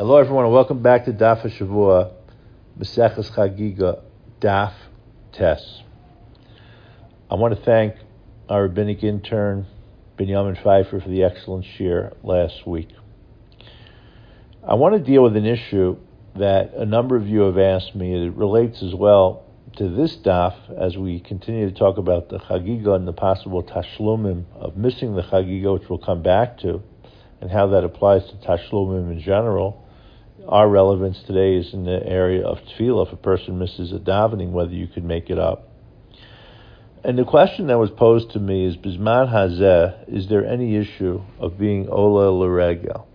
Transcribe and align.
Hello, 0.00 0.16
everyone, 0.16 0.50
welcome 0.50 0.80
back 0.80 1.04
to 1.04 1.12
Daf 1.12 1.42
Shavua, 1.42 2.12
Maseches 2.78 3.30
Chagiga, 3.32 4.00
Daf 4.40 4.72
Tes. 5.30 5.82
I 7.30 7.34
want 7.34 7.54
to 7.54 7.62
thank 7.62 7.96
our 8.48 8.62
rabbinic 8.62 9.04
intern, 9.04 9.66
Benjamin 10.16 10.56
Pfeiffer, 10.56 11.02
for 11.02 11.06
the 11.10 11.22
excellent 11.22 11.66
share 11.66 12.14
last 12.22 12.66
week. 12.66 12.88
I 14.66 14.72
want 14.72 14.94
to 14.94 15.00
deal 15.00 15.22
with 15.22 15.36
an 15.36 15.44
issue 15.44 15.98
that 16.34 16.72
a 16.72 16.86
number 16.86 17.16
of 17.16 17.28
you 17.28 17.40
have 17.42 17.58
asked 17.58 17.94
me. 17.94 18.14
It 18.14 18.32
relates 18.32 18.82
as 18.82 18.94
well 18.94 19.44
to 19.76 19.94
this 19.94 20.16
daf 20.16 20.54
as 20.80 20.96
we 20.96 21.20
continue 21.20 21.70
to 21.70 21.78
talk 21.78 21.98
about 21.98 22.30
the 22.30 22.38
Chagiga 22.38 22.96
and 22.96 23.06
the 23.06 23.12
possible 23.12 23.62
tashlumim 23.62 24.44
of 24.54 24.78
missing 24.78 25.14
the 25.14 25.24
Chagiga, 25.24 25.78
which 25.78 25.90
we'll 25.90 25.98
come 25.98 26.22
back 26.22 26.56
to, 26.60 26.82
and 27.42 27.50
how 27.50 27.66
that 27.66 27.84
applies 27.84 28.24
to 28.30 28.36
tashlumim 28.36 29.12
in 29.12 29.20
general 29.20 29.86
our 30.48 30.68
relevance 30.68 31.22
today 31.22 31.56
is 31.56 31.72
in 31.72 31.84
the 31.84 32.04
area 32.06 32.44
of 32.44 32.58
tefillah. 32.60 33.06
If 33.06 33.12
a 33.12 33.16
person 33.16 33.58
misses 33.58 33.92
a 33.92 33.98
davening, 33.98 34.50
whether 34.50 34.72
you 34.72 34.86
could 34.86 35.04
make 35.04 35.30
it 35.30 35.38
up. 35.38 35.68
And 37.02 37.18
the 37.18 37.24
question 37.24 37.68
that 37.68 37.78
was 37.78 37.90
posed 37.90 38.32
to 38.32 38.38
me 38.38 38.66
is, 38.66 38.76
Bisman 38.76 39.32
Hazeh, 39.32 40.12
is 40.12 40.28
there 40.28 40.44
any 40.44 40.76
issue 40.76 41.22
of 41.38 41.58
being 41.58 41.88
Ola 41.88 42.30
L'Regel? 42.30 43.06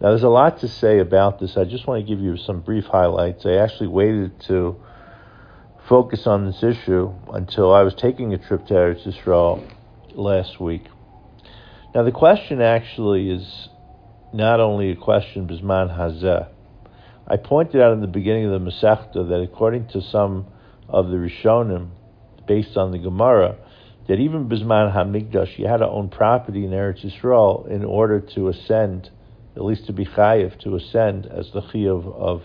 Now, 0.00 0.08
there's 0.08 0.22
a 0.22 0.30
lot 0.30 0.60
to 0.60 0.68
say 0.68 0.98
about 0.98 1.38
this. 1.38 1.58
I 1.58 1.64
just 1.64 1.86
want 1.86 2.06
to 2.06 2.10
give 2.10 2.22
you 2.22 2.38
some 2.38 2.60
brief 2.60 2.86
highlights. 2.86 3.44
I 3.44 3.56
actually 3.56 3.88
waited 3.88 4.40
to 4.42 4.76
focus 5.86 6.26
on 6.26 6.46
this 6.46 6.62
issue 6.62 7.12
until 7.32 7.74
I 7.74 7.82
was 7.82 7.94
taking 7.94 8.32
a 8.32 8.38
trip 8.38 8.66
to 8.68 8.74
Eretz 8.74 9.06
Yisrael 9.06 9.68
last 10.14 10.58
week. 10.58 10.84
Now, 11.94 12.04
the 12.04 12.12
question 12.12 12.62
actually 12.62 13.30
is 13.30 13.68
not 14.32 14.60
only 14.60 14.90
a 14.90 14.96
question 14.96 15.48
Bisman 15.48 15.96
Hazeh. 15.96 16.48
I 17.26 17.36
pointed 17.36 17.80
out 17.80 17.92
in 17.92 18.00
the 18.00 18.06
beginning 18.06 18.46
of 18.46 18.52
the 18.52 18.70
Masechta 18.70 19.28
that 19.28 19.40
according 19.40 19.88
to 19.88 20.00
some 20.00 20.46
of 20.88 21.08
the 21.08 21.16
Rishonim, 21.16 21.90
based 22.46 22.76
on 22.76 22.92
the 22.92 22.98
Gemara, 22.98 23.56
that 24.08 24.18
even 24.18 24.48
Bisman 24.48 24.94
Hamikdash, 24.94 25.58
you 25.58 25.66
had 25.66 25.78
to 25.78 25.88
own 25.88 26.08
property 26.08 26.64
in 26.64 26.70
Eretz 26.70 27.04
Yisrael 27.04 27.68
in 27.68 27.84
order 27.84 28.20
to 28.34 28.48
ascend, 28.48 29.10
at 29.54 29.64
least 29.64 29.86
to 29.86 29.92
be 29.92 30.04
chayiv, 30.04 30.58
to 30.60 30.74
ascend 30.76 31.26
as 31.26 31.50
the 31.52 31.62
chiyav 31.62 32.12
of 32.12 32.42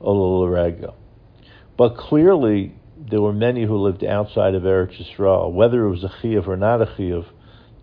Olol 0.00 0.94
But 1.76 1.96
clearly, 1.96 2.74
there 2.96 3.20
were 3.20 3.32
many 3.32 3.64
who 3.64 3.76
lived 3.76 4.04
outside 4.04 4.54
of 4.54 4.62
Eretz 4.62 4.96
Yisrael, 4.98 5.52
whether 5.52 5.84
it 5.84 5.90
was 5.90 6.04
a 6.04 6.08
chiyav 6.08 6.46
or 6.48 6.56
not 6.56 6.80
a 6.80 6.86
chiyav, 6.86 7.26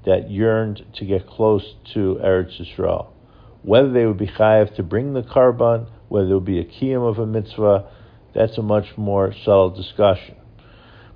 that 0.08 0.32
yearned 0.32 0.86
to 0.96 1.06
get 1.06 1.28
close 1.28 1.76
to 1.94 2.18
Eretz 2.24 2.62
Yisrael. 2.62 3.08
Whether 3.62 3.92
they 3.92 4.06
would 4.06 4.18
be 4.18 4.28
chayiv 4.28 4.74
to 4.78 4.84
bring 4.84 5.14
the 5.14 5.22
korban, 5.22 5.90
whether 6.08 6.30
it 6.30 6.34
would 6.34 6.46
be 6.46 6.60
a 6.60 6.64
kiyum 6.64 7.08
of 7.08 7.20
a 7.20 7.26
mitzvah, 7.26 7.90
that's 8.34 8.58
a 8.58 8.62
much 8.62 8.98
more 8.98 9.34
subtle 9.34 9.70
discussion. 9.70 10.36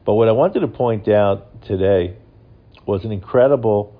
But 0.05 0.15
what 0.15 0.27
I 0.27 0.33
wanted 0.33 0.59
to 0.59 0.67
point 0.67 1.07
out 1.07 1.63
today 1.63 2.17
was 2.85 3.05
an 3.05 3.13
incredible 3.13 3.95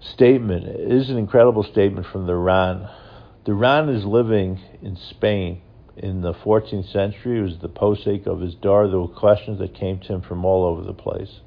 statement. 0.00 0.64
It 0.64 0.92
is 0.92 1.10
an 1.10 1.18
incredible 1.18 1.64
statement 1.64 2.06
from 2.12 2.28
the 2.28 2.36
Ran. 2.36 2.88
The 3.44 3.54
Ran 3.54 3.88
is 3.88 4.04
living 4.04 4.60
in 4.80 4.96
Spain 5.10 5.62
in 5.96 6.20
the 6.20 6.32
14th 6.32 6.92
century. 6.92 7.40
It 7.40 7.42
was 7.42 7.58
the 7.60 7.68
posek 7.68 8.28
of 8.28 8.40
his 8.40 8.54
dar. 8.54 8.86
There 8.86 9.00
were 9.00 9.08
questions 9.08 9.58
that 9.58 9.74
came 9.74 9.98
to 9.98 10.06
him 10.06 10.22
from 10.22 10.44
all 10.44 10.64
over 10.64 10.82
the 10.82 10.94
place. 10.94 11.40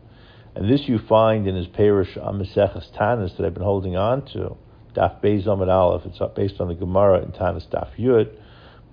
And 0.56 0.70
this 0.70 0.88
you 0.88 1.00
find 1.00 1.48
in 1.48 1.56
his 1.56 1.68
Perish 1.68 2.16
Amaseches 2.16 2.90
Tanis 2.98 3.36
that 3.36 3.46
I've 3.46 3.54
been 3.54 3.64
holding 3.64 3.98
on 3.98 4.26
to. 4.28 4.56
Daf 4.96 5.22
Beis 5.22 5.46
Amid 5.46 5.68
Aleph. 5.68 6.06
It's 6.06 6.20
based 6.34 6.62
on 6.62 6.70
the 6.70 6.76
Gemara 6.76 7.22
in 7.22 7.32
Tanis 7.34 7.68
Daf 7.68 7.90
Yud, 8.00 8.30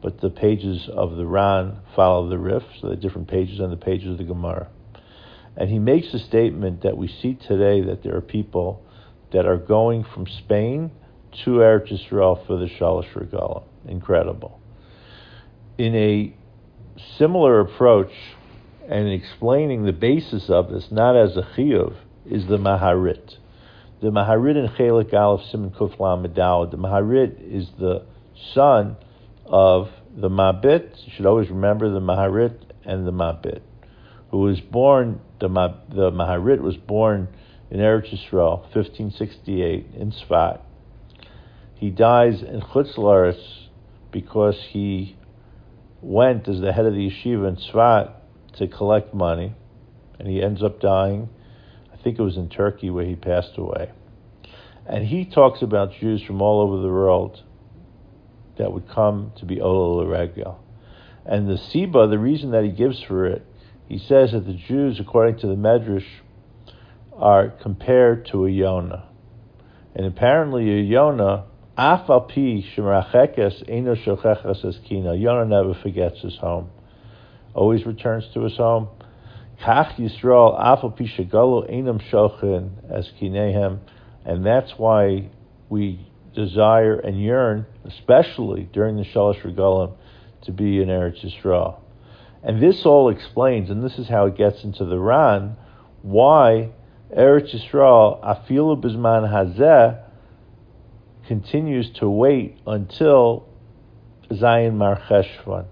but 0.02 0.20
the 0.20 0.30
pages 0.30 0.88
of 0.92 1.16
the 1.16 1.24
Ran 1.24 1.78
follow 1.94 2.28
the 2.28 2.38
Rif, 2.38 2.64
so 2.80 2.88
the 2.88 2.96
different 2.96 3.28
pages 3.28 3.60
on 3.60 3.70
the 3.70 3.76
pages 3.76 4.10
of 4.10 4.18
the 4.18 4.24
Gemara. 4.24 4.68
And 5.56 5.70
he 5.70 5.78
makes 5.78 6.12
a 6.12 6.18
statement 6.18 6.82
that 6.82 6.96
we 6.96 7.06
see 7.06 7.34
today 7.34 7.82
that 7.82 8.02
there 8.02 8.16
are 8.16 8.22
people 8.22 8.82
that 9.32 9.46
are 9.46 9.58
going 9.58 10.04
from 10.12 10.26
Spain 10.26 10.90
to 11.44 11.50
Eretz 11.50 11.92
Yisrael 11.92 12.44
for 12.46 12.56
the 12.56 12.66
Shalosh 12.66 13.12
Regala. 13.14 13.62
Incredible. 13.86 14.60
In 15.78 15.94
a 15.94 16.34
similar 17.18 17.60
approach, 17.60 18.10
and 18.92 19.08
explaining 19.08 19.86
the 19.86 19.92
basis 19.92 20.50
of 20.50 20.70
this, 20.70 20.88
not 20.90 21.16
as 21.16 21.34
a 21.38 21.42
chiyuv, 21.56 21.96
is 22.26 22.46
the 22.46 22.58
Maharit. 22.58 23.36
The 24.02 24.10
Maharit 24.10 24.56
in 24.56 24.68
Chelik 24.68 25.14
Aleph 25.14 25.46
Simon 25.50 25.70
Medawad. 25.70 26.72
The 26.72 26.76
Maharit 26.76 27.36
is 27.40 27.70
the 27.78 28.04
son 28.52 28.98
of 29.46 29.88
the 30.14 30.28
Mabit. 30.28 31.06
You 31.06 31.12
should 31.16 31.24
always 31.24 31.48
remember 31.48 31.90
the 31.90 32.00
Maharit 32.00 32.58
and 32.84 33.06
the 33.06 33.12
Mabit, 33.12 33.62
who 34.30 34.40
was 34.40 34.60
born. 34.60 35.22
The 35.40 35.48
Ma, 35.48 35.74
the 35.88 36.10
Maharit 36.10 36.60
was 36.60 36.76
born 36.76 37.28
in 37.70 37.80
Eretz 37.80 38.12
Yisrael, 38.12 38.60
1568 38.74 39.86
in 39.94 40.12
Sfat. 40.12 40.60
He 41.76 41.88
dies 41.88 42.42
in 42.42 42.60
Chutz 42.60 43.40
because 44.10 44.58
he 44.68 45.16
went 46.02 46.46
as 46.46 46.60
the 46.60 46.74
head 46.74 46.84
of 46.84 46.92
the 46.92 47.08
yeshiva 47.08 47.48
in 47.48 47.56
Sfat 47.56 48.16
to 48.54 48.68
collect 48.68 49.14
money, 49.14 49.54
and 50.18 50.28
he 50.28 50.42
ends 50.42 50.62
up 50.62 50.80
dying. 50.80 51.28
I 51.92 51.96
think 51.96 52.18
it 52.18 52.22
was 52.22 52.36
in 52.36 52.48
Turkey 52.48 52.90
where 52.90 53.04
he 53.06 53.16
passed 53.16 53.56
away. 53.56 53.90
And 54.86 55.06
he 55.06 55.24
talks 55.24 55.62
about 55.62 55.92
Jews 55.92 56.22
from 56.22 56.42
all 56.42 56.60
over 56.60 56.82
the 56.82 56.88
world 56.88 57.42
that 58.58 58.72
would 58.72 58.88
come 58.88 59.32
to 59.36 59.44
be 59.44 59.56
Olol 59.56 60.10
Regel. 60.10 60.62
And 61.24 61.48
the 61.48 61.54
Siba, 61.54 62.10
the 62.10 62.18
reason 62.18 62.50
that 62.50 62.64
he 62.64 62.70
gives 62.70 63.02
for 63.02 63.26
it, 63.26 63.46
he 63.88 63.98
says 63.98 64.32
that 64.32 64.46
the 64.46 64.54
Jews, 64.54 64.98
according 64.98 65.38
to 65.40 65.46
the 65.46 65.54
Medrash, 65.54 66.06
are 67.14 67.48
compared 67.48 68.26
to 68.26 68.46
a 68.46 68.50
Yonah. 68.50 69.08
And 69.94 70.06
apparently 70.06 70.70
a 70.70 70.82
Yonah, 70.82 71.44
Afal 71.78 72.28
pi 72.28 72.64
shemrachekes 72.74 73.68
eno 73.68 73.94
shocheches 73.94 74.82
kina. 74.84 75.14
Yonah 75.14 75.44
never 75.44 75.74
forgets 75.74 76.20
his 76.20 76.36
home 76.36 76.70
always 77.54 77.86
returns 77.86 78.24
to 78.34 78.42
his 78.42 78.56
home. 78.56 78.88
Kach 79.60 79.96
Yisrael 79.96 80.58
afal 80.58 80.96
enam 81.70 82.00
shochin 82.10 82.70
as 82.90 83.10
kinehem, 83.20 83.78
and 84.24 84.44
that's 84.44 84.72
why 84.76 85.30
we 85.68 86.08
desire 86.34 86.98
and 86.98 87.20
yearn, 87.20 87.66
especially 87.84 88.68
during 88.72 88.96
the 88.96 89.04
Shalosh 89.04 89.42
Regalim, 89.42 89.94
to 90.42 90.52
be 90.52 90.80
in 90.80 90.88
Eretz 90.88 91.24
Yisrael. 91.24 91.78
And 92.42 92.60
this 92.60 92.82
all 92.84 93.08
explains, 93.08 93.70
and 93.70 93.84
this 93.84 93.98
is 93.98 94.08
how 94.08 94.26
it 94.26 94.36
gets 94.36 94.64
into 94.64 94.84
the 94.84 94.98
Ran, 94.98 95.56
why 96.02 96.70
Eretz 97.16 97.54
Yisrael, 97.54 98.20
afilu 98.24 98.82
bizman 98.82 99.30
hazeh, 99.30 100.02
continues 101.28 101.88
to 102.00 102.08
wait 102.08 102.58
until 102.66 103.46
Zayin 104.30 104.74
Mar 104.74 105.00
Cheshvan 105.08 105.66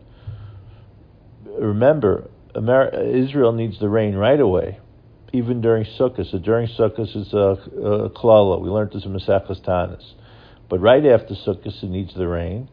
remember, 1.60 2.30
Israel 2.54 3.52
needs 3.52 3.78
the 3.78 3.88
rain 3.88 4.14
right 4.14 4.40
away, 4.40 4.78
even 5.32 5.60
during 5.60 5.84
Sukkot. 5.84 6.30
So 6.30 6.38
during 6.38 6.68
Sukkot 6.68 7.16
is 7.16 7.32
a, 7.32 7.38
a 7.38 8.10
klala. 8.10 8.60
We 8.60 8.68
learned 8.68 8.92
this 8.92 9.04
in 9.04 9.12
Maseches 9.12 9.64
Tanis. 9.64 10.14
But 10.68 10.80
right 10.80 11.04
after 11.04 11.34
Sukkot, 11.34 11.82
it 11.82 11.90
needs 11.90 12.14
the 12.14 12.28
rain. 12.28 12.68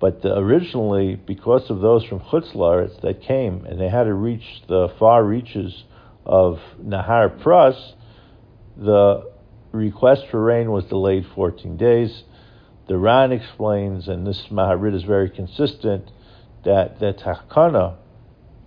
But 0.00 0.22
the, 0.22 0.36
originally, 0.36 1.14
because 1.14 1.70
of 1.70 1.80
those 1.80 2.04
from 2.04 2.20
Chutz 2.20 3.00
that 3.02 3.22
came, 3.22 3.64
and 3.64 3.80
they 3.80 3.88
had 3.88 4.04
to 4.04 4.14
reach 4.14 4.62
the 4.68 4.88
far 4.98 5.24
reaches 5.24 5.84
of 6.26 6.58
Nahar 6.82 7.42
Pras, 7.42 7.92
the 8.76 9.30
request 9.72 10.22
for 10.30 10.42
rain 10.42 10.70
was 10.70 10.84
delayed 10.84 11.24
14 11.34 11.76
days. 11.76 12.24
The 12.88 12.98
Ran 12.98 13.32
explains, 13.32 14.08
and 14.08 14.26
this 14.26 14.46
Maharit 14.50 14.94
is 14.94 15.04
very 15.04 15.30
consistent, 15.30 16.10
that 16.64 16.98
the 17.00 17.12
Takana, 17.14 17.96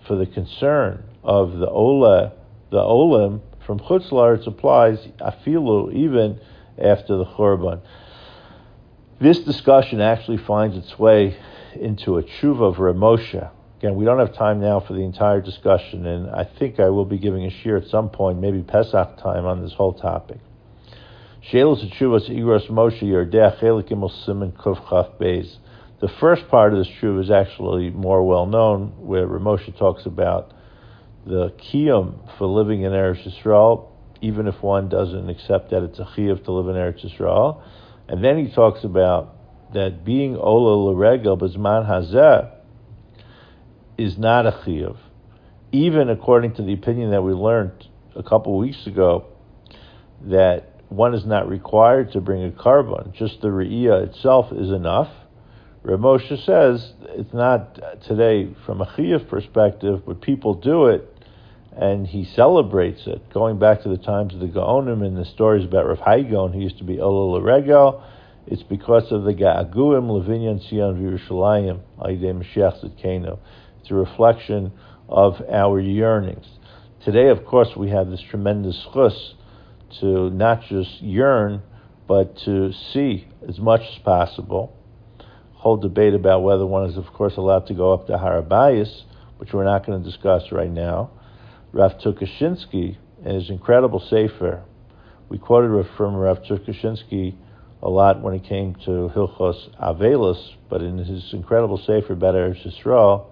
for 0.07 0.15
the 0.15 0.25
concern 0.25 1.03
of 1.23 1.57
the 1.57 1.69
Ola, 1.69 2.33
the 2.71 2.79
Olim 2.79 3.41
from 3.65 3.79
Chutz 3.79 4.47
applies 4.47 4.99
afilu 5.19 5.93
even 5.93 6.39
after 6.77 7.17
the 7.17 7.25
Churban. 7.25 7.81
This 9.19 9.39
discussion 9.39 9.99
actually 9.99 10.37
finds 10.37 10.77
its 10.77 10.97
way 10.97 11.37
into 11.75 12.17
a 12.17 12.23
tshuva 12.23 12.69
of 12.69 12.75
Ramosha. 12.75 13.51
Again, 13.79 13.95
we 13.95 14.05
don't 14.05 14.19
have 14.19 14.33
time 14.33 14.59
now 14.59 14.79
for 14.79 14.93
the 14.93 15.01
entire 15.01 15.41
discussion, 15.41 16.05
and 16.05 16.29
I 16.29 16.45
think 16.45 16.79
I 16.79 16.89
will 16.89 17.05
be 17.05 17.17
giving 17.17 17.45
a 17.45 17.49
shir 17.49 17.77
at 17.77 17.87
some 17.87 18.09
point, 18.09 18.39
maybe 18.39 18.61
Pesach 18.63 19.17
time, 19.17 19.45
on 19.45 19.61
this 19.61 19.73
whole 19.73 19.93
topic. 19.93 20.39
Shelos 21.51 21.87
Tshuvas 21.93 22.29
Igros 22.29 22.67
Moshe 22.69 23.03
Yerdeh 23.03 23.59
Chelik 23.59 23.89
Imel 23.89 24.11
Simon 24.25 24.51
Kuf 24.51 24.77
Chaf 24.89 25.17
Beis. 25.19 25.57
The 25.99 26.09
first 26.19 26.47
part 26.49 26.73
of 26.73 26.79
this 26.79 26.93
truth 26.99 27.25
is 27.25 27.31
actually 27.31 27.89
more 27.89 28.23
well 28.23 28.45
known, 28.45 28.93
where 28.99 29.27
Ramosha 29.27 29.77
talks 29.79 30.05
about 30.05 30.53
the 31.25 31.51
kiyum 31.57 32.37
for 32.37 32.45
living 32.45 32.83
in 32.83 32.91
Eretz 32.91 33.27
Yisrael, 33.27 33.87
even 34.21 34.47
if 34.47 34.61
one 34.61 34.89
doesn't 34.89 35.27
accept 35.29 35.71
that 35.71 35.81
it's 35.81 35.97
a 35.97 36.05
chiyuv 36.05 36.43
to 36.45 36.51
live 36.51 36.67
in 36.67 36.75
Eretz 36.75 37.03
Yisrael. 37.03 37.63
And 38.07 38.23
then 38.23 38.45
he 38.45 38.53
talks 38.53 38.83
about 38.83 39.35
that 39.73 40.05
being 40.05 40.37
Ola 40.37 40.91
L'Regel 40.91 41.35
B'Zman 41.35 41.89
Hazeh 41.89 42.53
is 43.97 44.19
not 44.19 44.45
a 44.45 44.51
chiyuv. 44.51 44.97
Even 45.71 46.09
according 46.09 46.53
to 46.55 46.61
the 46.61 46.73
opinion 46.73 47.09
that 47.11 47.23
we 47.23 47.33
learned 47.33 47.87
a 48.15 48.23
couple 48.23 48.53
of 48.53 48.59
weeks 48.59 48.85
ago, 48.85 49.25
that 50.21 50.81
one 50.89 51.13
is 51.13 51.25
not 51.25 51.49
required 51.49 52.11
to 52.11 52.21
bring 52.21 52.45
a 52.45 52.51
korban, 52.51 53.13
just 53.13 53.41
the 53.41 53.47
re'iyah 53.47 54.09
itself 54.09 54.53
is 54.53 54.69
enough. 54.69 55.09
Rav 55.87 56.01
Moshe 56.01 56.45
says 56.45 56.91
it's 57.11 57.33
not 57.33 57.79
today 58.03 58.53
from 58.65 58.81
a 58.81 58.85
chiyuv 58.85 59.29
perspective, 59.29 60.01
but 60.05 60.21
people 60.21 60.53
do 60.53 60.87
it 60.87 61.07
and 61.77 62.05
he 62.05 62.25
celebrates 62.25 63.07
it, 63.07 63.21
going 63.33 63.57
back 63.57 63.83
to 63.83 63.89
the 63.89 63.97
times 63.97 64.33
of 64.33 64.41
the 64.41 64.47
Gaonim 64.47 65.01
and 65.05 65.15
the 65.15 65.23
stories 65.23 65.63
about 65.63 65.87
Rav 65.87 65.99
Hai 65.99 66.23
Gaon, 66.23 66.51
who 66.51 66.59
used 66.59 66.79
to 66.79 66.83
be 66.83 66.99
Ola 66.99 67.41
Regel. 67.41 68.03
It's 68.47 68.63
because 68.63 69.13
of 69.13 69.23
the 69.23 69.33
Ga'aguim, 69.33 70.09
Levinyan, 70.09 70.61
Sion, 70.67 71.01
Yerushalayim, 71.01 71.79
Aidei 71.99 72.33
Mashiach 72.33 72.83
Zitkenu. 72.83 73.39
It's 73.79 73.89
a 73.89 73.93
reflection 73.93 74.73
of 75.07 75.41
our 75.49 75.79
yearnings. 75.79 76.47
Today, 77.05 77.29
of 77.29 77.45
course, 77.45 77.69
we 77.77 77.91
have 77.91 78.09
this 78.09 78.21
tremendous 78.29 78.85
chus 78.93 79.35
to 80.01 80.31
not 80.31 80.63
just 80.63 81.01
yearn, 81.01 81.61
but 82.09 82.37
to 82.39 82.73
see 82.73 83.29
as 83.47 83.57
much 83.57 83.83
as 83.89 83.99
possible. 83.99 84.76
Whole 85.67 85.75
debate 85.75 86.13
about 86.13 86.43
whether 86.43 86.65
one 86.65 86.89
is, 86.89 86.95
of 86.95 87.07
course, 87.07 87.35
allowed 87.35 87.67
to 87.67 87.73
go 87.73 87.91
up 87.91 88.07
to 88.07 88.13
Harabayas, 88.13 89.01
which 89.35 89.51
we're 89.51 89.65
not 89.65 89.85
going 89.85 90.01
to 90.01 90.09
discuss 90.09 90.43
right 90.49 90.71
now. 90.71 91.09
Rav 91.73 91.99
Tukachinsky 91.99 92.95
in 93.25 93.35
his 93.35 93.49
incredible 93.49 93.99
Sefer. 93.99 94.63
We 95.27 95.37
quoted 95.37 95.85
from 95.97 96.15
Rav 96.15 96.37
Tukachinsky 96.43 97.35
a 97.83 97.89
lot 97.89 98.21
when 98.21 98.33
it 98.33 98.45
came 98.45 98.75
to 98.85 99.11
Hilchos 99.13 99.75
Avelis, 99.77 100.53
but 100.69 100.81
in 100.81 100.99
his 100.99 101.33
incredible 101.33 101.77
Sefer 101.85 102.13
about 102.13 102.35
Eretz 102.35 102.65
Yisrael, 102.65 103.25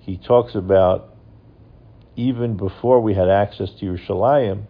he 0.00 0.18
talks 0.18 0.54
about 0.54 1.14
even 2.14 2.58
before 2.58 3.00
we 3.00 3.14
had 3.14 3.30
access 3.30 3.70
to 3.80 3.86
Yerushalayim, 3.86 4.64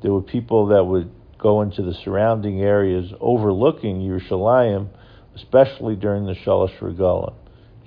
there 0.00 0.10
were 0.10 0.22
people 0.22 0.68
that 0.68 0.84
would 0.84 1.10
go 1.36 1.60
into 1.60 1.82
the 1.82 1.92
surrounding 2.02 2.62
areas 2.62 3.12
overlooking 3.20 4.00
Yerushalayim, 4.00 4.88
especially 5.34 5.96
during 5.96 6.26
the 6.26 6.34
Shalosh 6.34 6.78
Regalim, 6.78 7.34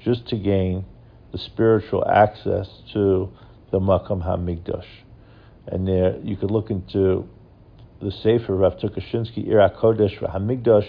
just 0.03 0.27
to 0.27 0.37
gain 0.37 0.85
the 1.31 1.37
spiritual 1.37 2.07
access 2.07 2.67
to 2.93 3.31
the 3.71 3.79
Makam 3.79 4.25
HaMikdash. 4.25 4.85
And 5.67 5.87
there 5.87 6.17
you 6.23 6.37
could 6.37 6.51
look 6.51 6.69
into 6.69 7.27
the 8.01 8.11
Sefer 8.11 8.55
Rav 8.55 8.77
Tukachinsky, 8.77 9.47
Ir 9.47 9.57
HaKodesh 9.57 10.19
HaMikdash, 10.19 10.87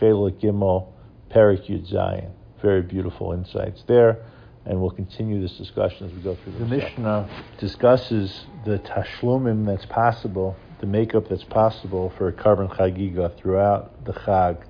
Chelik 0.00 0.40
Gimel, 0.40 0.88
Perik 1.30 1.68
Yud 1.68 1.92
Zayin. 1.92 2.30
Very 2.62 2.82
beautiful 2.82 3.32
insights 3.32 3.82
there. 3.86 4.24
And 4.64 4.80
we'll 4.80 4.90
continue 4.90 5.40
this 5.40 5.56
discussion 5.56 6.08
as 6.08 6.12
we 6.12 6.20
go 6.20 6.36
through 6.36 6.52
the, 6.52 6.58
the 6.58 6.66
Mishnah 6.66 7.28
discusses 7.58 8.44
the 8.66 8.78
tashlumim 8.78 9.64
that's 9.64 9.86
possible, 9.86 10.56
the 10.80 10.86
makeup 10.86 11.28
that's 11.28 11.44
possible 11.44 12.12
for 12.18 12.28
a 12.28 12.32
korban 12.32 12.68
chagiga 12.76 13.34
throughout 13.38 14.04
the 14.04 14.12
chag, 14.12 14.62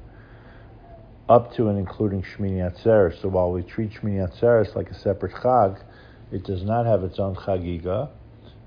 up 1.29 1.55
to 1.55 1.69
and 1.69 1.79
including 1.79 2.23
Shmini 2.23 2.59
Atzeres. 2.59 3.21
So 3.21 3.29
while 3.29 3.53
we 3.53 3.63
treat 3.63 3.93
Shmini 3.93 4.27
Atzeres 4.27 4.75
like 4.75 4.91
a 4.91 4.95
separate 4.95 5.33
chag, 5.35 5.83
it 6.33 6.45
does 6.45 6.63
not 6.63 6.87
have 6.87 7.05
its 7.05 7.19
own 7.19 7.35
chagiga, 7.35 8.11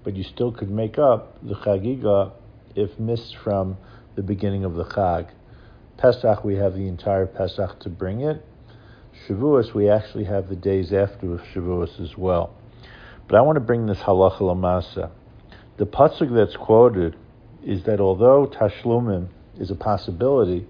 but 0.03 0.15
you 0.15 0.23
still 0.23 0.51
could 0.51 0.69
make 0.69 0.97
up 0.97 1.37
the 1.43 1.55
chagiga 1.55 2.31
if 2.75 2.99
missed 2.99 3.37
from 3.37 3.77
the 4.15 4.23
beginning 4.23 4.63
of 4.63 4.75
the 4.75 4.85
chag. 4.85 5.29
Pesach, 5.97 6.43
we 6.43 6.55
have 6.55 6.73
the 6.73 6.87
entire 6.87 7.25
Pesach 7.25 7.79
to 7.79 7.89
bring 7.89 8.21
it. 8.21 8.43
Shavuos, 9.27 9.73
we 9.73 9.89
actually 9.89 10.23
have 10.23 10.49
the 10.49 10.55
days 10.55 10.93
after 10.93 11.33
of 11.33 11.41
Shavuos 11.53 11.99
as 11.99 12.17
well. 12.17 12.55
But 13.27 13.37
I 13.37 13.41
want 13.41 13.55
to 13.57 13.61
bring 13.61 13.85
this 13.85 13.99
halacha 13.99 14.39
lamasa. 14.39 15.11
The 15.77 15.85
pasuk 15.85 16.33
that's 16.33 16.55
quoted 16.55 17.15
is 17.63 17.83
that 17.83 17.99
although 17.99 18.47
tashlumim 18.47 19.29
is 19.59 19.71
a 19.71 19.75
possibility, 19.75 20.67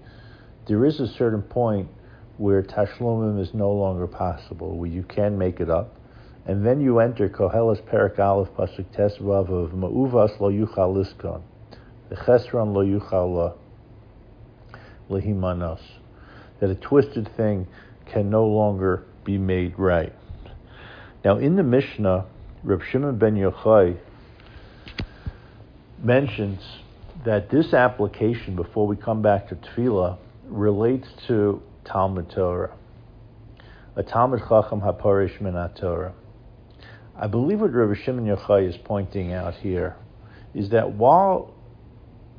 there 0.66 0.84
is 0.84 1.00
a 1.00 1.08
certain 1.08 1.42
point 1.42 1.88
where 2.38 2.62
tashlumim 2.62 3.40
is 3.40 3.52
no 3.52 3.72
longer 3.72 4.06
possible, 4.06 4.76
where 4.76 4.88
you 4.88 5.02
can 5.02 5.38
make 5.38 5.60
it 5.60 5.70
up. 5.70 5.96
And 6.46 6.66
then 6.66 6.80
you 6.80 6.98
enter 6.98 7.28
Koheles 7.28 7.84
Perak 7.86 8.18
Aleph 8.18 8.48
Pasuk 8.56 8.86
Tesvav 8.96 9.48
of 9.48 9.70
Ma'uvas 9.70 10.40
Lo 10.40 10.50
Yuchal 10.50 10.92
Liskon. 10.92 11.42
The 12.08 12.16
Chesron 12.16 12.74
Lo 12.74 12.84
Yuchal 12.84 13.56
Lehimanos. 15.08 15.80
That 16.60 16.70
a 16.70 16.74
twisted 16.74 17.28
thing 17.36 17.68
can 18.06 18.30
no 18.30 18.46
longer 18.46 19.04
be 19.24 19.38
made 19.38 19.78
right. 19.78 20.12
Now 21.24 21.38
in 21.38 21.54
the 21.56 21.62
Mishnah, 21.62 22.26
Reb 22.64 22.82
Shimon 22.90 23.18
ben 23.18 23.36
Yochai 23.36 23.98
mentions 26.02 26.60
that 27.24 27.50
this 27.50 27.72
application, 27.72 28.56
before 28.56 28.86
we 28.86 28.96
come 28.96 29.22
back 29.22 29.48
to 29.48 29.54
Tefillah, 29.54 30.18
relates 30.52 31.08
to 31.26 31.62
Talmud 31.84 32.30
Torah. 32.30 32.76
A 33.96 34.02
Talmud 34.02 34.40
Chacham 34.40 34.80
HaParish 34.80 35.40
Min 35.40 35.54
Torah. 35.80 36.14
I 37.16 37.26
believe 37.26 37.60
what 37.60 37.72
Rabbi 37.72 38.00
Shimon 38.04 38.26
Yochai 38.26 38.68
is 38.68 38.76
pointing 38.84 39.32
out 39.32 39.54
here 39.54 39.96
is 40.54 40.70
that 40.70 40.92
while 40.92 41.54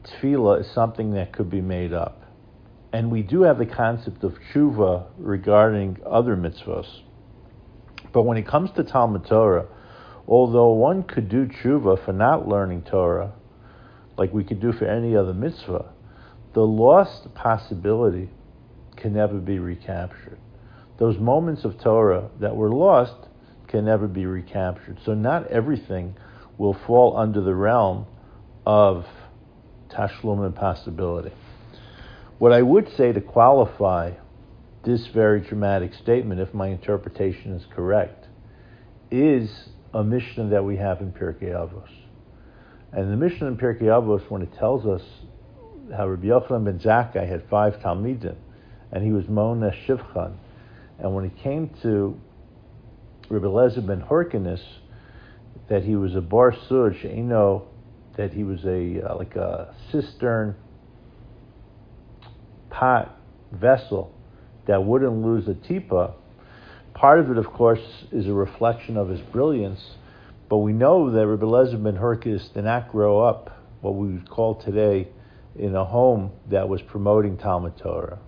tefillah 0.04 0.62
is 0.62 0.72
something 0.74 1.12
that 1.14 1.32
could 1.32 1.50
be 1.50 1.62
made 1.62 1.94
up, 1.94 2.24
and 2.92 3.12
we 3.12 3.24
do 3.24 3.42
have 3.42 3.58
the 3.58 3.66
concept 3.66 4.24
of 4.24 4.34
tshuva 4.54 5.06
regarding 5.18 5.98
other 6.06 6.36
mitzvahs, 6.36 7.02
but 8.12 8.24
when 8.24 8.38
it 8.38 8.48
comes 8.48 8.70
to 8.76 8.84
Talmud 8.84 9.26
Torah, 9.26 9.66
although 10.28 10.74
one 10.74 11.04
could 11.04 11.30
do 11.30 11.48
tshuva 11.48 12.04
for 12.06 12.14
not 12.14 12.48
learning 12.48 12.84
Torah, 12.84 13.34
like 14.18 14.32
we 14.32 14.44
could 14.44 14.62
do 14.62 14.72
for 14.72 14.86
any 14.86 15.16
other 15.16 15.34
mitzvah, 15.34 15.86
the 16.54 16.62
lost 16.62 17.34
possibility 17.34 18.30
can 18.96 19.14
never 19.14 19.40
be 19.40 19.60
recaptured. 19.60 20.40
Those 20.98 21.18
moments 21.18 21.66
of 21.66 21.80
Torah 21.80 22.30
that 22.40 22.56
were 22.56 22.70
lost 22.70 23.16
can 23.68 23.86
never 23.86 24.08
be 24.08 24.26
recaptured. 24.26 25.00
So 25.04 25.14
not 25.14 25.48
everything 25.48 26.16
will 26.58 26.78
fall 26.86 27.18
under 27.18 27.42
the 27.42 27.56
realm 27.56 28.06
of 28.66 29.06
tashlum 29.90 30.46
and 30.46 30.56
possibility. 30.56 31.32
What 32.38 32.54
I 32.54 32.62
would 32.62 32.90
say 32.96 33.12
to 33.12 33.22
qualify 33.22 34.12
this 34.84 35.08
very 35.08 35.42
dramatic 35.42 35.94
statement, 35.94 36.40
if 36.40 36.54
my 36.54 36.68
interpretation 36.68 37.54
is 37.54 37.66
correct, 37.74 38.28
is 39.10 39.70
a 39.94 40.04
Mishnah 40.04 40.50
that 40.50 40.64
we 40.64 40.78
have 40.78 41.02
in 41.02 41.12
Pirkei 41.12 41.52
Avos. 41.52 41.90
And 42.92 43.12
the 43.12 43.18
Mishnah 43.18 43.48
in 43.48 43.58
Pirkei 43.58 43.84
Avos, 43.84 44.30
when 44.30 44.42
it 44.42 44.54
tells 44.58 44.86
us 44.86 45.02
how 45.92 46.08
Rabbi 46.08 46.28
Yochanan 46.28 46.66
ben 46.66 46.80
Zakkai 46.80 47.28
had 47.28 47.44
five 47.50 47.76
Talmidim, 47.80 48.36
and 48.92 49.04
he 49.04 49.12
was 49.12 49.28
Mona 49.28 49.72
Shivchan, 49.86 50.36
and 51.00 51.14
when 51.14 51.26
it 51.26 51.38
came 51.38 51.70
to 51.82 52.20
Rabbi 53.30 53.46
Lezer 53.46 53.86
ben 53.86 54.02
Horkinus 54.02 54.62
that 55.70 55.84
he 55.84 55.96
was 55.96 56.16
a 56.16 56.22
bar 56.22 56.52
suj, 56.52 57.04
you 57.04 57.24
know, 57.24 57.68
that 58.18 58.32
he 58.32 58.44
was 58.44 58.64
a 58.66 59.02
uh, 59.02 59.18
like 59.18 59.36
a 59.36 59.74
cistern 59.92 60.56
pot 62.70 63.18
vessel 63.52 64.14
that 64.68 64.84
wouldn't 64.84 65.24
lose 65.24 65.48
a 65.48 65.54
tipa. 65.54 66.14
Part 66.94 67.20
of 67.20 67.32
it, 67.32 67.38
of 67.38 67.48
course, 67.48 68.06
is 68.12 68.28
a 68.28 68.34
reflection 68.34 68.98
of 68.98 69.10
his 69.10 69.20
brilliance, 69.20 69.82
but 70.48 70.58
we 70.58 70.74
know 70.74 71.12
that 71.12 71.26
Rabbi 71.26 71.46
Lezer 71.46 71.84
ben 71.84 71.96
Horkinus 71.96 72.50
did 72.54 72.64
not 72.66 72.92
grow 72.92 73.20
up 73.20 73.50
what 73.82 73.96
we 73.96 74.14
would 74.14 74.30
call 74.30 74.56
today 74.56 75.08
in 75.56 75.76
a 75.76 75.86
home 75.86 76.32
that 76.50 76.68
was 76.68 76.82
promoting 76.82 77.38
Talmud 77.38 77.78
Torah. 77.78 78.20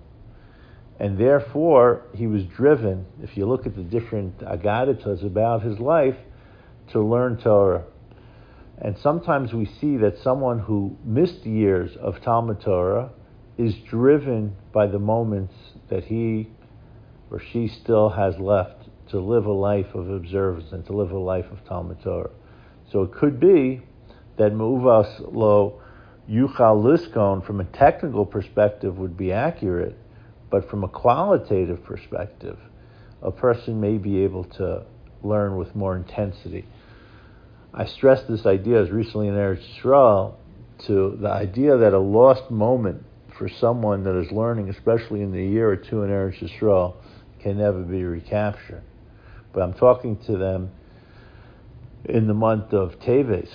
And 1.00 1.18
therefore, 1.18 2.04
he 2.14 2.28
was 2.28 2.44
driven, 2.44 3.06
if 3.22 3.36
you 3.36 3.46
look 3.46 3.66
at 3.66 3.76
the 3.76 3.84
different 3.84 4.40
agaditas 4.40 5.26
about 5.26 5.64
his 5.64 5.80
life, 5.80 6.16
to 6.92 7.02
learn 7.02 7.38
Torah. 7.38 7.84
And 8.78 8.98
sometimes 8.98 9.54
we 9.54 9.66
see 9.66 9.98
that 9.98 10.18
someone 10.24 10.60
who 10.60 10.98
missed 11.04 11.46
years 11.46 11.96
of 11.98 12.22
Talmud 12.22 12.62
Torah 12.62 13.10
is 13.58 13.74
driven 13.90 14.56
by 14.74 14.88
the 14.88 15.00
moments 15.00 15.54
that 15.90 16.06
he 16.06 16.50
or 17.32 17.42
she 17.52 17.68
still 17.68 18.10
has 18.10 18.38
left 18.38 18.88
to 19.10 19.20
live 19.20 19.46
a 19.46 19.52
life 19.52 19.94
of 19.96 20.10
observance 20.10 20.72
and 20.72 20.86
to 20.86 20.94
live 20.94 21.12
a 21.12 21.18
life 21.18 21.46
of 21.52 21.66
Talmud 21.66 22.02
Torah. 22.04 22.32
So 22.92 23.04
it 23.04 23.14
could 23.14 23.40
be 23.40 23.82
that 24.38 24.52
Mu'uvas 24.52 25.34
lo 25.34 25.82
yuchal 26.30 26.84
liskon 26.84 27.46
from 27.46 27.60
a 27.60 27.66
technical 27.66 28.26
perspective 28.26 28.98
would 28.98 29.18
be 29.18 29.32
accurate, 29.32 29.98
but 30.50 30.70
from 30.70 30.84
a 30.84 30.88
qualitative 30.88 31.84
perspective, 31.84 32.58
a 33.22 33.32
person 33.32 33.80
may 33.80 33.98
be 33.98 34.20
able 34.24 34.44
to 34.44 34.84
learn 35.24 35.58
with 35.58 35.76
more 35.76 35.96
intensity. 35.96 36.66
I 37.74 37.86
stressed 37.86 38.28
this 38.28 38.46
idea 38.46 38.82
as 38.82 38.90
recently 38.90 39.28
in 39.28 39.34
Eretz 39.34 39.64
Yisrael 39.76 40.36
to 40.88 41.18
the 41.20 41.30
idea 41.30 41.78
that 41.78 41.94
a 41.94 42.00
lost 42.00 42.50
moment 42.50 43.04
for 43.38 43.50
someone 43.50 44.04
that 44.04 44.18
is 44.18 44.32
learning, 44.32 44.70
especially 44.70 45.22
in 45.22 45.32
the 45.32 45.44
year 45.44 45.70
or 45.70 45.76
two 45.76 46.04
in 46.04 46.10
Eretz 46.10 46.40
Yisrael, 46.40 46.96
can 47.42 47.58
never 47.58 47.82
be 47.82 48.04
recaptured. 48.04 48.84
But 49.54 49.62
I'm 49.64 49.74
talking 49.74 50.18
to 50.26 50.38
them 50.38 50.72
in 52.06 52.28
the 52.28 52.34
month 52.34 52.74
of 52.74 53.00
Teves. 53.00 53.50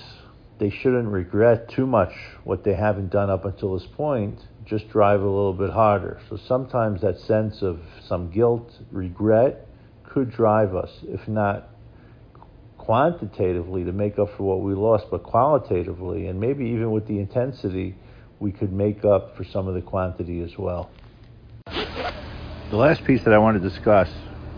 They 0.60 0.68
shouldn't 0.68 1.08
regret 1.08 1.70
too 1.70 1.86
much 1.86 2.12
what 2.44 2.64
they 2.64 2.74
haven't 2.74 3.10
done 3.10 3.30
up 3.30 3.46
until 3.46 3.78
this 3.78 3.88
point. 3.96 4.38
Just 4.66 4.90
drive 4.90 5.22
a 5.22 5.24
little 5.24 5.54
bit 5.54 5.70
harder. 5.70 6.20
So 6.28 6.36
sometimes 6.36 7.00
that 7.00 7.18
sense 7.20 7.62
of 7.62 7.80
some 8.06 8.30
guilt, 8.30 8.70
regret, 8.92 9.66
could 10.04 10.30
drive 10.30 10.74
us, 10.74 10.90
if 11.04 11.26
not 11.26 11.70
quantitatively 12.76 13.84
to 13.84 13.92
make 13.92 14.18
up 14.18 14.28
for 14.36 14.42
what 14.42 14.60
we 14.60 14.74
lost, 14.74 15.06
but 15.10 15.22
qualitatively, 15.22 16.26
and 16.26 16.38
maybe 16.38 16.66
even 16.66 16.90
with 16.90 17.06
the 17.06 17.18
intensity, 17.18 17.94
we 18.38 18.52
could 18.52 18.72
make 18.72 19.02
up 19.02 19.38
for 19.38 19.44
some 19.44 19.66
of 19.66 19.74
the 19.74 19.80
quantity 19.80 20.40
as 20.40 20.58
well. 20.58 20.90
The 21.66 22.76
last 22.76 23.02
piece 23.04 23.24
that 23.24 23.32
I 23.32 23.38
want 23.38 23.60
to 23.60 23.66
discuss 23.66 24.10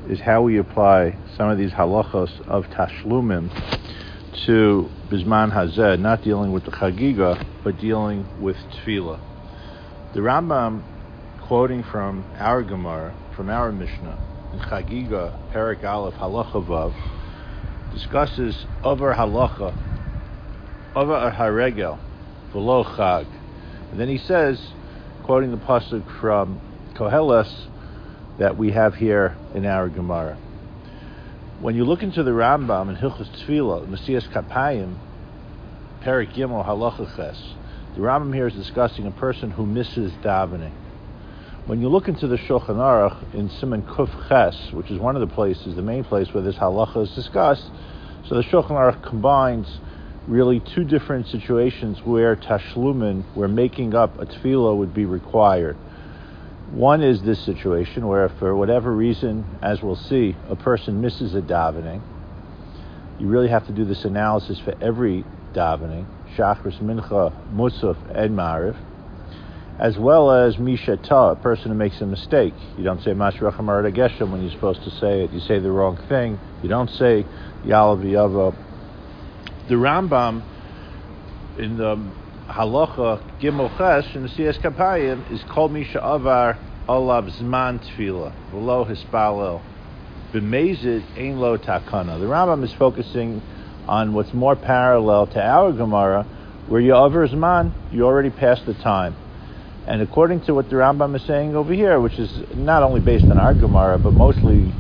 is 0.09 0.19
how 0.19 0.43
we 0.43 0.59
apply 0.59 1.17
some 1.37 1.49
of 1.49 1.59
these 1.59 1.71
halachos 1.71 2.41
of 2.49 2.65
tashlumim 2.67 3.51
to 4.47 4.89
Bisman 5.09 5.53
Hazeh, 5.53 5.99
not 5.99 6.23
dealing 6.23 6.53
with 6.53 6.65
the 6.65 6.71
Chagiga, 6.71 7.45
but 7.63 7.79
dealing 7.79 8.27
with 8.41 8.57
Tefillah. 8.57 9.21
The 10.15 10.21
Rambam, 10.21 10.83
quoting 11.47 11.83
from 11.85 12.25
our 12.39 12.63
Gemara, 12.63 13.15
from 13.37 13.51
our 13.51 13.71
Mishnah, 13.73 14.19
in 14.53 14.59
Chagiga, 14.61 15.53
Perik 15.53 15.85
Aleph, 15.85 16.15
Halacha 16.15 16.67
Vav, 16.67 16.95
discusses 17.93 18.67
over 18.83 19.15
Halacha, 19.15 19.75
over 20.97 21.31
Haregel, 21.31 21.99
V'lo 22.53 22.85
Chag. 22.97 23.27
And 23.91 24.01
then 24.01 24.09
he 24.09 24.19
says, 24.19 24.61
quoting 25.25 25.51
the 25.51 25.59
pasuk 25.59 26.21
from 26.21 26.61
Koheles, 26.95 27.51
that 28.39 28.57
we 28.57 28.73
have 28.73 28.95
here 28.95 29.37
in 29.55 29.67
our 29.67 29.89
Gemara. 29.89 30.39
When 31.63 31.77
you 31.77 31.85
look 31.85 32.03
into 32.03 32.25
the 32.25 32.33
Rambam 32.33 32.89
in 32.89 32.97
Hilchos 32.97 33.29
Tefillah, 33.29 33.87
Nesias 33.87 34.29
Kapayim, 34.31 34.97
Perik 36.03 36.35
Gimel 36.35 36.67
Halacha 36.67 37.07
Ches, 37.15 37.41
the 37.95 38.01
Rambam 38.01 38.35
here 38.35 38.49
is 38.49 38.55
discussing 38.55 39.07
a 39.07 39.13
person 39.13 39.53
who 39.53 39.65
misses 39.65 40.11
davening. 40.25 40.73
When 41.69 41.81
you 41.81 41.89
look 41.89 42.09
into 42.09 42.27
the 42.27 42.37
Shulchan 42.37 42.79
Aruch 42.79 43.33
in 43.33 43.49
Simon 43.49 43.83
Kuf 43.83 44.11
Ches, 44.29 44.73
which 44.73 44.91
is 44.91 44.99
one 44.99 45.15
of 45.15 45.21
the 45.21 45.33
places, 45.33 45.77
the 45.77 45.83
main 45.83 46.03
place 46.03 46.35
where 46.35 46.43
this 46.43 46.57
halacha 46.57 47.05
is 47.05 47.15
discussed, 47.15 47.71
so 48.27 48.35
the 48.35 48.43
Shulchan 48.43 48.71
Aruch 48.71 49.01
combines 49.01 49.69
really 50.27 50.59
two 50.59 50.83
different 50.83 51.29
situations 51.29 52.01
where 52.05 52.35
tashlumin, 52.35 53.25
where 53.35 53.47
making 53.47 53.95
up 53.95 54.21
a 54.21 54.27
tefillah 54.27 54.77
would 54.77 54.93
be 54.93 55.05
required. 55.05 55.77
One 56.73 57.03
is 57.03 57.21
this 57.21 57.45
situation 57.45 58.09
where, 58.09 58.31
for 58.31 58.57
whatever 58.57 58.91
reason, 58.91 59.45
as 59.61 59.83
we'll 59.83 59.95
see, 59.95 60.35
a 60.49 60.57
person 60.57 61.03
misses 61.03 61.35
a 61.35 61.43
davening. 61.43 62.01
You 63.19 63.27
really 63.29 63.49
have 63.49 63.67
to 63.67 63.73
do 63.73 63.85
this 63.85 64.07
analysis 64.07 64.59
for 64.59 64.75
every 64.81 65.23
davening, 65.53 66.07
Shachris, 66.35 66.81
Mincha, 66.81 67.31
Musaf, 67.53 67.99
and 68.17 68.35
Mariv, 68.35 68.75
as 69.79 69.99
well 69.99 70.31
as 70.31 70.57
Mishata, 70.57 71.33
a 71.33 71.37
person 71.37 71.71
who 71.73 71.77
makes 71.77 72.01
a 72.01 72.07
mistake. 72.07 72.55
You 72.79 72.85
don't 72.85 73.03
say 73.03 73.11
Mashracham 73.11 73.67
Geshem 73.95 74.31
when 74.31 74.41
you're 74.41 74.53
supposed 74.53 74.83
to 74.85 74.91
say 74.93 75.25
it. 75.25 75.33
You 75.33 75.41
say 75.41 75.59
the 75.59 75.71
wrong 75.71 75.99
thing. 76.09 76.41
You 76.63 76.71
don't 76.71 76.89
say 76.89 77.27
Yalav 77.67 78.55
The 79.69 79.75
Rambam 79.75 80.43
in 81.59 81.77
the 81.77 82.22
halacha 82.49 83.23
gimel 83.41 83.71
ches 83.77 84.15
in 84.15 84.23
the 84.23 84.29
Siyas 84.29 84.59
Kapayim 84.59 85.31
is 85.31 85.43
called 85.45 85.73
Misha 85.73 86.03
Avar 86.03 86.59
Olav 86.89 87.27
Zman 87.27 87.79
Tefillah 87.81 88.33
V'lo 88.53 88.87
Hispalel 88.87 89.63
B'mezid 90.33 91.05
Ein 91.17 91.39
Lo 91.39 91.57
Takana. 91.57 92.19
The 92.19 92.27
Rambam 92.27 92.65
is 92.65 92.73
focusing 92.73 93.41
on 93.87 94.13
what's 94.15 94.35
more 94.35 94.57
parallel 94.57 95.27
to 95.29 95.41
our 95.41 95.73
Gemara, 95.73 96.25
where 96.67 96.81
you 96.81 96.95
over 96.95 97.27
Zman, 97.29 97.73
you 97.93 98.05
already 98.05 98.31
passed 98.31 98.67
the 98.67 98.75
time. 98.75 99.15
And 99.87 100.03
according 100.03 100.43
to 100.43 100.55
what 100.55 100.69
the 100.69 100.77
Rambam 100.77 101.15
is 101.17 101.23
saying 101.23 101.55
over 101.55 101.73
here, 101.73 102.01
which 102.01 102.19
is 102.19 102.31
not 102.55 102.83
only 102.83 103.01
based 103.01 103.25
on 103.25 103.39
our 103.39 103.55
Gemara, 103.55 103.99
but 103.99 104.13
mostly 104.13 104.73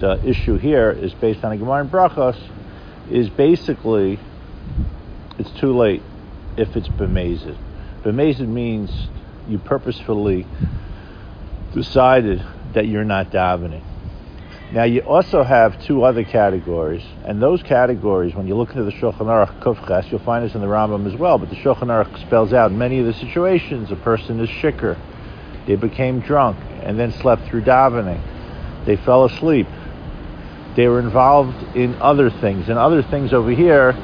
the 0.00 0.20
issue 0.26 0.58
here 0.58 0.90
is 0.90 1.12
based 1.14 1.44
on 1.44 1.52
a 1.52 1.56
Gemara 1.56 1.84
in 1.84 1.90
Brachos, 1.90 2.38
is 3.10 3.28
basically 3.28 4.18
it's 5.38 5.50
too 5.60 5.76
late 5.76 6.02
if 6.56 6.76
it's 6.76 6.88
bemazed. 6.88 7.56
Bemazed 8.02 8.40
means 8.40 8.90
you 9.48 9.58
purposefully 9.58 10.46
decided 11.72 12.44
that 12.74 12.86
you're 12.86 13.04
not 13.04 13.30
davening. 13.30 13.82
Now 14.72 14.84
you 14.84 15.00
also 15.00 15.42
have 15.42 15.80
two 15.84 16.02
other 16.04 16.24
categories, 16.24 17.04
and 17.24 17.40
those 17.40 17.62
categories, 17.62 18.34
when 18.34 18.46
you 18.46 18.56
look 18.56 18.70
into 18.70 18.84
the 18.84 18.92
Shulchan 18.92 19.26
Aruch 19.26 19.60
Kufches, 19.60 20.10
you'll 20.10 20.20
find 20.20 20.44
this 20.44 20.54
in 20.54 20.60
the 20.60 20.66
Rambam 20.66 21.06
as 21.06 21.18
well. 21.18 21.38
But 21.38 21.50
the 21.50 21.56
Shulchan 21.56 21.88
Aruch 21.88 22.20
spells 22.26 22.52
out 22.52 22.72
many 22.72 22.98
of 22.98 23.06
the 23.06 23.14
situations. 23.14 23.90
A 23.92 23.96
person 23.96 24.40
is 24.40 24.48
shikr, 24.48 24.98
they 25.66 25.76
became 25.76 26.20
drunk, 26.20 26.58
and 26.82 26.98
then 26.98 27.12
slept 27.12 27.46
through 27.48 27.62
davening. 27.62 28.20
They 28.84 28.96
fell 28.96 29.24
asleep. 29.24 29.68
They 30.76 30.88
were 30.88 30.98
involved 30.98 31.76
in 31.76 31.94
other 32.00 32.30
things, 32.30 32.68
and 32.68 32.78
other 32.78 33.02
things 33.02 33.32
over 33.32 33.50
here 33.50 33.96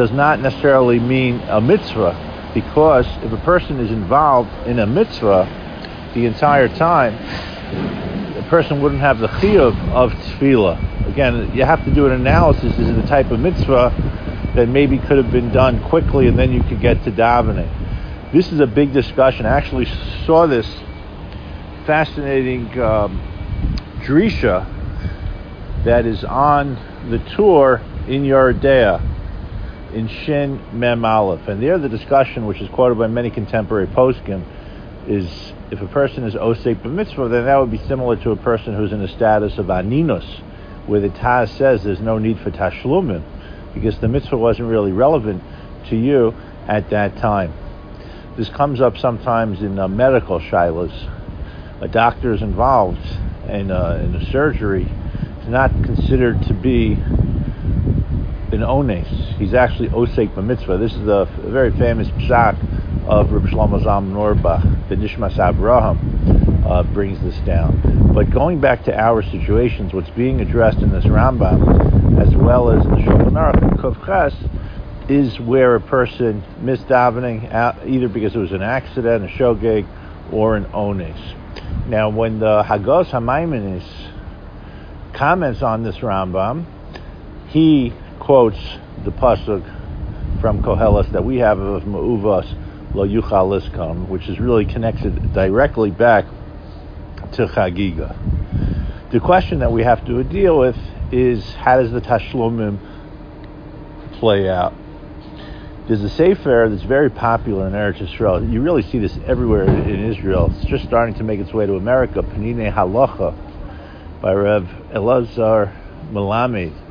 does 0.00 0.12
not 0.12 0.40
necessarily 0.40 0.98
mean 0.98 1.38
a 1.48 1.60
mitzvah, 1.60 2.50
because 2.54 3.06
if 3.22 3.32
a 3.32 3.36
person 3.44 3.78
is 3.80 3.90
involved 3.90 4.50
in 4.66 4.78
a 4.78 4.86
mitzvah 4.86 5.44
the 6.14 6.24
entire 6.24 6.68
time, 6.68 7.12
the 8.32 8.42
person 8.48 8.80
wouldn't 8.80 9.02
have 9.02 9.18
the 9.18 9.26
chiyuv 9.26 9.76
of 9.92 10.10
tefillah. 10.12 11.06
Again, 11.06 11.54
you 11.54 11.66
have 11.66 11.84
to 11.84 11.90
do 11.90 12.06
an 12.06 12.12
analysis. 12.12 12.78
Is 12.78 12.88
it 12.88 12.94
the 12.94 13.06
type 13.06 13.30
of 13.30 13.40
mitzvah 13.40 13.92
that 14.56 14.70
maybe 14.70 14.96
could 14.96 15.18
have 15.18 15.30
been 15.30 15.52
done 15.52 15.86
quickly 15.90 16.28
and 16.28 16.38
then 16.38 16.50
you 16.50 16.62
could 16.62 16.80
get 16.80 17.04
to 17.04 17.12
davening? 17.12 17.70
This 18.32 18.50
is 18.52 18.60
a 18.60 18.66
big 18.66 18.94
discussion. 18.94 19.44
I 19.44 19.50
actually 19.50 19.86
saw 20.24 20.46
this 20.46 20.66
fascinating 21.84 22.68
um, 22.80 23.20
drisha 24.06 24.64
that 25.84 26.06
is 26.06 26.24
on 26.24 26.78
the 27.10 27.18
Tur 27.18 27.82
in 28.08 28.22
Yoreh 28.22 28.58
De'ah 28.58 29.19
in 29.92 30.08
Shin 30.08 30.60
Mem 30.78 31.04
Aleph. 31.04 31.48
And 31.48 31.62
there 31.62 31.78
the 31.78 31.88
discussion, 31.88 32.46
which 32.46 32.60
is 32.60 32.68
quoted 32.70 32.98
by 32.98 33.06
many 33.06 33.30
contemporary 33.30 33.86
poskim, 33.86 34.44
is 35.08 35.52
if 35.70 35.80
a 35.80 35.86
person 35.88 36.24
is 36.24 36.34
osek 36.34 36.82
b'mitzvah, 36.82 37.30
then 37.30 37.44
that 37.46 37.56
would 37.56 37.70
be 37.70 37.78
similar 37.86 38.16
to 38.16 38.30
a 38.30 38.36
person 38.36 38.74
who's 38.74 38.92
in 38.92 39.00
a 39.00 39.08
status 39.08 39.58
of 39.58 39.66
aninus, 39.66 40.40
where 40.86 41.00
the 41.00 41.08
Taz 41.08 41.56
says 41.56 41.82
there's 41.82 42.00
no 42.00 42.18
need 42.18 42.38
for 42.40 42.50
tashlumim, 42.50 43.22
because 43.74 43.98
the 44.00 44.08
mitzvah 44.08 44.36
wasn't 44.36 44.68
really 44.68 44.92
relevant 44.92 45.42
to 45.88 45.96
you 45.96 46.34
at 46.66 46.90
that 46.90 47.16
time. 47.16 47.52
This 48.36 48.48
comes 48.48 48.80
up 48.80 48.96
sometimes 48.98 49.60
in 49.60 49.78
uh, 49.78 49.88
medical 49.88 50.40
shilas. 50.40 50.92
A 51.80 51.88
doctor 51.88 52.32
is 52.32 52.42
involved 52.42 53.04
in, 53.48 53.70
uh, 53.70 54.00
in 54.02 54.14
a 54.14 54.30
surgery. 54.30 54.86
It's 55.38 55.48
not 55.48 55.70
considered 55.70 56.42
to 56.42 56.54
be 56.54 56.96
an 58.52 58.66
ones. 58.66 59.06
He's 59.38 59.54
actually 59.54 59.88
osek 59.90 60.34
b'mitzvah. 60.34 60.78
This 60.78 60.94
is 60.94 61.06
a, 61.06 61.28
very 61.38 61.70
famous 61.72 62.08
psak 62.08 62.56
of 63.06 63.30
Reb 63.30 63.44
Shlomo 63.44 63.82
Zalman 63.82 64.16
Auerbach. 64.16 64.62
The 64.88 64.96
Nishmas 64.96 65.36
Avraham 65.36 66.66
uh, 66.66 66.82
brings 66.82 67.20
this 67.20 67.36
down. 67.46 68.12
But 68.12 68.30
going 68.30 68.60
back 68.60 68.84
to 68.84 68.98
our 68.98 69.22
situations, 69.22 69.92
what's 69.92 70.10
being 70.10 70.40
addressed 70.40 70.78
in 70.78 70.90
this 70.90 71.04
Rambam, 71.04 72.20
as 72.20 72.34
well 72.34 72.70
as 72.70 72.84
in 72.84 72.90
the 72.90 72.96
Shulchan 72.98 73.32
Aruch 73.32 73.76
Kuf 73.76 74.04
Ches, 74.04 74.34
is 75.08 75.38
where 75.40 75.76
a 75.76 75.80
person 75.80 76.42
missed 76.60 76.86
davening 76.86 77.52
either 77.86 78.08
because 78.08 78.34
it 78.34 78.38
was 78.38 78.52
an 78.52 78.62
accident, 78.62 79.24
a 79.24 79.28
shogeg, 79.28 79.86
or 80.32 80.56
an 80.56 80.70
ones. 80.72 81.34
Now, 81.88 82.10
when 82.10 82.38
the 82.38 82.62
Hagos 82.62 83.08
Hamaiminis 83.08 83.84
comments 85.12 85.62
on 85.62 85.82
this 85.82 85.96
Rambam, 85.96 86.64
he 87.48 87.92
quotes 88.30 88.78
the 89.04 89.10
pasuk 89.10 89.60
from 90.40 90.62
Koheles 90.62 91.10
that 91.10 91.24
we 91.24 91.38
have 91.38 91.58
of 91.58 91.82
Ma'uvas 91.82 92.94
Lo 92.94 93.04
Yuchal 93.04 94.08
which 94.08 94.28
is 94.28 94.38
really 94.38 94.64
connected 94.64 95.32
directly 95.32 95.90
back 95.90 96.26
to 97.32 97.48
Chagiga. 97.48 99.10
The 99.10 99.18
question 99.18 99.58
that 99.58 99.72
we 99.72 99.82
have 99.82 100.06
to 100.06 100.22
deal 100.22 100.56
with 100.56 100.76
is 101.10 101.44
how 101.54 101.82
does 101.82 101.90
the 101.90 102.00
Tashlumim 102.00 102.78
play 104.20 104.48
out? 104.48 104.74
There's 105.88 106.04
a 106.04 106.10
Sefer 106.10 106.68
that's 106.70 106.84
very 106.84 107.10
popular 107.10 107.66
in 107.66 107.72
Eretz 107.72 108.00
Israel. 108.00 108.48
You 108.48 108.62
really 108.62 108.82
see 108.82 109.00
this 109.00 109.18
everywhere 109.26 109.64
in 109.64 110.04
Israel. 110.04 110.52
It's 110.54 110.66
just 110.66 110.84
starting 110.84 111.16
to 111.16 111.24
make 111.24 111.40
its 111.40 111.52
way 111.52 111.66
to 111.66 111.74
America. 111.74 112.22
Peninei 112.22 112.72
Halacha 112.72 113.34
by 114.20 114.34
Rev 114.34 114.68
Elazar 114.92 115.76
Melamed 116.12 116.89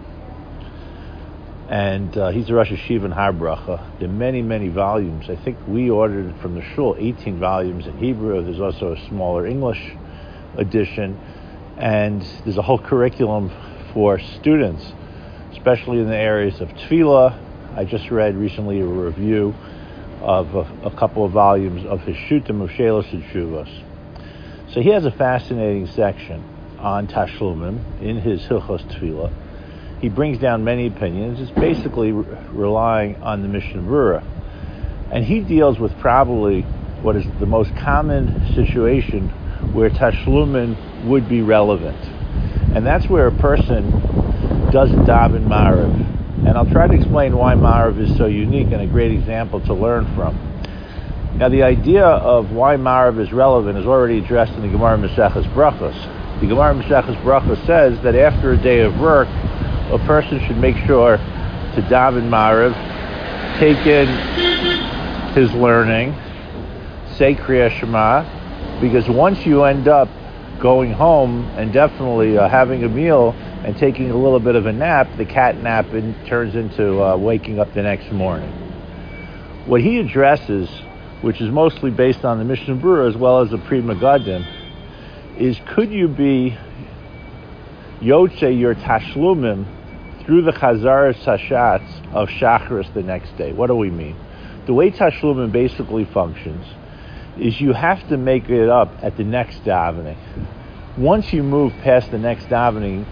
and 1.70 2.18
uh, 2.18 2.32
he's 2.32 2.50
a 2.50 2.54
Rosh 2.56 2.72
Hashiva 2.72 3.06
in 3.06 3.12
Har 3.12 3.32
Bracha. 3.32 4.00
There 4.00 4.10
are 4.10 4.12
many, 4.12 4.42
many 4.42 4.70
volumes. 4.70 5.30
I 5.30 5.36
think 5.36 5.56
we 5.68 5.92
ordered 5.92 6.36
from 6.42 6.56
the 6.56 6.64
shul, 6.74 6.96
18 6.98 7.38
volumes 7.38 7.86
in 7.86 7.96
Hebrew. 8.00 8.44
There's 8.44 8.60
also 8.60 8.94
a 8.94 9.08
smaller 9.08 9.46
English 9.46 9.96
edition, 10.58 11.16
and 11.78 12.24
there's 12.44 12.58
a 12.58 12.64
whole 12.64 12.80
curriculum 12.80 13.52
for 13.94 14.18
students, 14.18 14.84
especially 15.52 16.00
in 16.00 16.08
the 16.08 16.18
areas 16.18 16.60
of 16.60 16.70
tefillah. 16.70 17.78
I 17.78 17.86
just 17.86 18.10
read 18.10 18.36
recently 18.36 18.80
a 18.80 18.86
review 18.86 19.54
of 20.22 20.56
a, 20.56 20.88
a 20.88 20.98
couple 20.98 21.24
of 21.24 21.34
volumes 21.34 21.86
of 21.86 22.02
his 22.02 22.16
Shutim 22.16 22.64
of 22.64 22.72
Shelos 22.72 23.14
and 23.14 23.24
Shuvos. 23.26 24.74
So 24.74 24.82
he 24.82 24.90
has 24.90 25.06
a 25.06 25.12
fascinating 25.12 25.86
section 25.86 26.44
on 26.80 27.08
Tashlumim 27.08 28.02
in 28.02 28.18
his 28.22 28.42
Hilchos 28.42 28.82
Tefillah 28.92 29.32
he 30.02 30.10
brings 30.10 30.40
down 30.40 30.64
many 30.64 30.88
opinions. 30.88 31.40
It's 31.42 31.52
basically 31.52 32.12
re- 32.12 32.26
relying 32.52 33.22
on 33.22 33.42
the 33.42 33.48
Mishnah 33.48 33.82
Berurah. 33.82 34.24
And 35.12 35.26
he 35.26 35.42
deals 35.42 35.80
with 35.80 35.98
probably 36.00 36.62
what 37.02 37.16
is 37.16 37.26
the 37.40 37.46
most 37.46 37.76
common 37.78 38.54
situation 38.56 39.30
where 39.74 39.90
Tashlumin 39.90 41.08
would 41.08 41.28
be 41.28 41.42
relevant. 41.42 41.98
And 42.76 42.86
that's 42.86 43.08
where 43.08 43.28
a 43.28 43.38
person 43.40 43.92
doesn't 44.72 45.06
daven 45.06 45.48
Marav. 45.48 46.48
And 46.48 46.58
I'll 46.58 46.70
try 46.70 46.88
to 46.88 46.94
explain 46.94 47.36
why 47.36 47.56
Marav 47.56 48.00
is 48.00 48.16
so 48.18 48.28
unique 48.28 48.72
and 48.72 48.82
a 48.82 48.88
great 48.88 49.12
example 49.12 49.60
to 49.62 49.74
learn 49.74 50.06
from. 50.16 50.38
Now, 51.38 51.50
the 51.50 51.64
idea 51.64 52.06
of 52.06 52.52
why 52.52 52.76
Marav 52.76 53.20
is 53.20 53.32
relevant 53.32 53.78
is 53.78 53.86
already 53.86 54.20
addressed 54.20 54.54
in 54.54 54.62
the 54.62 54.68
Gemara 54.68 54.98
Maseches 54.98 55.52
Brachos. 55.54 56.40
The 56.40 56.48
Gemara 56.48 56.76
Maseches 56.76 57.22
Brachos 57.24 57.66
says 57.66 58.02
that 58.04 58.16
after 58.16 58.54
a 58.54 58.58
day 58.58 58.82
of 58.82 58.98
work, 59.00 59.28
a 59.92 59.98
person 60.06 60.40
should 60.46 60.58
make 60.58 60.78
sure 60.86 61.18
to 61.18 61.82
daven 61.90 62.30
Mariv, 62.30 62.74
take 63.60 63.86
in 63.88 64.08
his 65.34 65.52
learning, 65.54 66.14
say 67.16 67.34
Kriya 67.34 67.72
Shema, 67.72 68.82
because 68.82 69.10
once 69.10 69.46
you 69.46 69.64
end 69.64 69.88
up 69.88 70.08
going 70.60 70.92
home 70.92 71.44
and 71.58 71.74
definitely 71.74 72.38
uh, 72.38 72.48
having 72.48 72.84
a 72.84 72.90
meal 72.90 73.32
and 73.64 73.78
taking 73.78 74.12
a 74.12 74.16
little 74.16 74.40
bit 74.40 74.56
of 74.56 74.68
a 74.68 74.74
nap, 74.74 75.08
the 75.18 75.26
cat 75.26 75.62
nap 75.62 75.88
in, 75.88 76.14
turns 76.26 76.56
into 76.56 77.02
uh, 77.02 77.18
waking 77.18 77.60
up 77.60 77.74
the 77.74 77.82
next 77.82 78.12
morning. 78.12 78.52
What 79.66 79.82
he 79.82 80.00
addresses, 80.00 80.70
which 81.22 81.42
is 81.42 81.50
mostly 81.50 81.90
based 81.90 82.24
on 82.24 82.38
the 82.38 82.46
Mishnah 82.46 82.76
Berurah 82.76 83.10
as 83.10 83.18
well 83.18 83.42
as 83.42 83.50
the 83.50 83.58
Pri 83.58 83.82
Megadim, 83.82 84.46
is 85.38 85.60
could 85.70 85.92
you 85.92 86.08
be 86.08 86.58
Yotze 88.02 88.58
your 88.58 88.76
Tashlumim 88.76 89.79
through 90.26 90.44
the 90.44 90.52
Chazar 90.52 91.14
Sashatz 91.24 92.14
of 92.14 92.30
Shachris 92.30 92.94
the 92.94 93.04
next 93.04 93.38
day. 93.38 93.54
What 93.54 93.68
do 93.68 93.76
we 93.76 93.90
mean? 93.90 94.16
The 94.66 94.74
way 94.74 94.92
Tashlumin 94.92 95.52
basically 95.52 96.06
functions 96.06 96.66
is 97.38 97.60
you 97.60 97.74
have 97.74 98.08
to 98.10 98.18
make 98.18 98.50
it 98.50 98.70
up 98.70 98.92
at 99.02 99.18
the 99.18 99.24
next 99.24 99.64
davening. 99.64 100.18
Once 100.98 101.32
you 101.32 101.42
move 101.42 101.72
past 101.82 102.12
the 102.12 102.18
next 102.18 102.46
davening, 102.46 103.06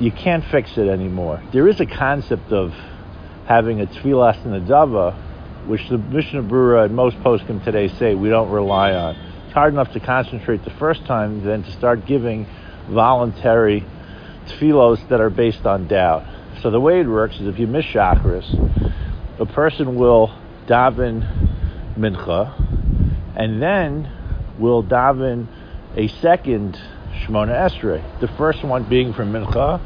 you 0.00 0.12
can't 0.12 0.44
fix 0.44 0.78
it 0.78 0.88
anymore. 0.88 1.42
There 1.52 1.66
is 1.68 1.80
a 1.80 1.86
concept 1.86 2.52
of 2.52 2.72
having 3.46 3.80
a 3.80 3.86
tefillah 3.86 4.44
and 4.44 4.54
a 4.54 4.60
dava, 4.60 5.66
which 5.66 5.88
the 5.88 5.98
Mishnah 5.98 6.44
Berurah 6.44 6.86
and 6.86 6.94
most 6.94 7.16
poskim 7.18 7.62
today 7.64 7.88
say 7.88 8.14
we 8.14 8.28
don't 8.28 8.50
rely 8.50 8.92
on. 8.92 9.16
It's 9.46 9.54
hard 9.54 9.72
enough 9.72 9.92
to 9.94 10.00
concentrate 10.00 10.64
the 10.64 10.70
first 10.70 11.04
time 11.06 11.42
than 11.44 11.64
to 11.64 11.72
start 11.72 12.06
giving 12.06 12.46
voluntary 12.88 13.84
tefillos 14.48 15.08
that 15.08 15.20
are 15.20 15.30
based 15.30 15.66
on 15.66 15.86
doubt. 15.86 16.24
So 16.62 16.70
the 16.70 16.80
way 16.80 17.00
it 17.00 17.06
works 17.06 17.36
is 17.36 17.46
if 17.46 17.58
you 17.58 17.66
miss 17.66 17.84
Shachris, 17.84 18.46
a 19.38 19.46
person 19.46 19.94
will 19.96 20.32
daven 20.66 21.96
mincha, 21.96 22.52
and 23.36 23.62
then 23.62 24.10
will 24.58 24.82
daven 24.82 25.46
a 25.96 26.08
second 26.08 26.80
Shemona 27.20 27.54
Esrei. 27.54 28.02
The 28.20 28.28
first 28.28 28.64
one 28.64 28.84
being 28.88 29.12
for 29.12 29.24
mincha, 29.24 29.80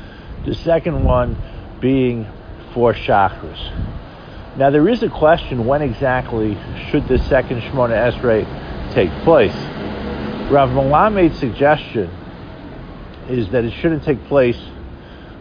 the 0.47 0.54
second 0.54 1.04
one 1.04 1.36
being 1.80 2.26
for 2.73 2.95
Shachris. 2.95 4.56
Now 4.56 4.71
there 4.71 4.89
is 4.89 5.02
a 5.02 5.08
question: 5.08 5.67
when 5.67 5.82
exactly 5.82 6.56
should 6.91 7.06
the 7.08 7.19
second 7.19 7.60
Shemona 7.60 8.13
Esrei 8.13 8.93
take 8.95 9.10
place? 9.25 9.54
Rav 10.50 10.71
Malamed's 10.71 11.39
suggestion 11.39 12.10
is 13.28 13.50
that 13.50 13.65
it 13.65 13.73
shouldn't 13.73 14.04
take 14.04 14.25
place 14.25 14.58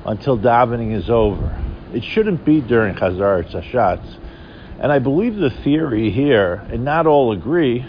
until 0.06 0.38
davening 0.38 0.94
is 0.94 1.10
over. 1.10 1.58
It 1.94 2.04
shouldn't 2.04 2.46
be 2.46 2.62
during 2.62 2.96
Chazar 2.96 3.44
Tzashatz. 3.50 4.18
And 4.80 4.92
I 4.92 5.00
believe 5.00 5.36
the 5.36 5.50
theory 5.50 6.10
here, 6.10 6.66
and 6.72 6.84
not 6.84 7.06
all 7.06 7.34
agree, 7.34 7.86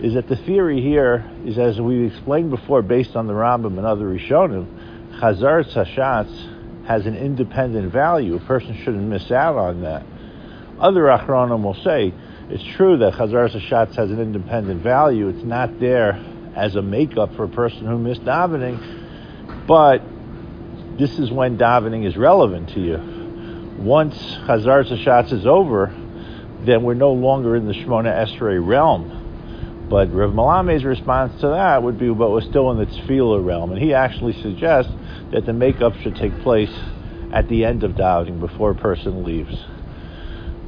is 0.00 0.14
that 0.14 0.28
the 0.28 0.36
theory 0.36 0.80
here 0.80 1.24
is, 1.44 1.58
as 1.58 1.80
we 1.80 2.06
explained 2.06 2.50
before, 2.50 2.82
based 2.82 3.16
on 3.16 3.26
the 3.26 3.32
Rambam 3.32 3.78
and 3.78 3.86
other 3.86 4.04
Rishonim, 4.04 5.18
Chazar 5.18 5.64
Tzashatz 5.64 6.86
has 6.86 7.06
an 7.06 7.16
independent 7.16 7.92
value. 7.92 8.36
A 8.36 8.40
person 8.40 8.76
shouldn't 8.76 9.04
miss 9.04 9.30
out 9.30 9.56
on 9.56 9.82
that. 9.82 10.04
Other 10.78 11.04
Achronim 11.04 11.62
will 11.62 11.74
say 11.74 12.12
it's 12.50 12.62
true 12.76 12.98
that 12.98 13.14
Chazar 13.14 13.50
Tzashatz 13.50 13.96
has 13.96 14.10
an 14.10 14.20
independent 14.20 14.82
value. 14.82 15.28
It's 15.28 15.42
not 15.42 15.80
there 15.80 16.22
as 16.56 16.74
a 16.74 16.82
makeup 16.82 17.36
for 17.36 17.44
a 17.44 17.48
person 17.48 17.86
who 17.86 17.98
missed 17.98 18.24
davening 18.24 18.96
but 19.66 20.02
this 20.98 21.18
is 21.18 21.30
when 21.30 21.58
davening 21.58 22.06
is 22.06 22.16
relevant 22.16 22.70
to 22.70 22.80
you. 22.80 22.96
Once 23.78 24.16
Chazar 24.16 24.84
Zashatz 24.84 25.32
is 25.32 25.46
over, 25.46 25.94
then 26.64 26.82
we're 26.82 26.94
no 26.94 27.12
longer 27.12 27.56
in 27.56 27.66
the 27.66 27.74
Shemona 27.74 28.26
Esrei 28.26 28.64
realm. 28.64 29.86
But 29.90 30.12
Rav 30.12 30.34
Malame's 30.34 30.84
response 30.84 31.40
to 31.40 31.48
that 31.48 31.82
would 31.82 31.98
be, 31.98 32.08
but 32.12 32.30
we're 32.30 32.40
still 32.40 32.70
in 32.72 32.78
the 32.78 32.86
Tefillah 32.86 33.44
realm. 33.44 33.70
And 33.72 33.80
he 33.80 33.92
actually 33.94 34.32
suggests 34.40 34.92
that 35.32 35.46
the 35.46 35.52
makeup 35.52 35.94
should 35.96 36.16
take 36.16 36.36
place 36.40 36.72
at 37.32 37.48
the 37.48 37.64
end 37.64 37.84
of 37.84 37.92
davening, 37.92 38.40
before 38.40 38.70
a 38.70 38.74
person 38.74 39.24
leaves. 39.24 39.54